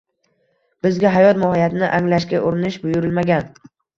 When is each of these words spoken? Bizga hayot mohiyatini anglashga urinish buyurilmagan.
Bizga 0.85 1.11
hayot 1.15 1.41
mohiyatini 1.43 1.91
anglashga 1.99 2.41
urinish 2.47 2.83
buyurilmagan. 2.87 3.53